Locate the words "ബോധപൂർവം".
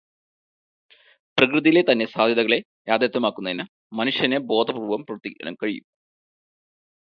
4.51-5.03